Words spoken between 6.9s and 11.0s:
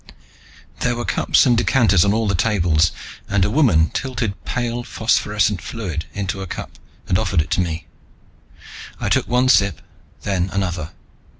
and offered it to me. I took one sip, then another.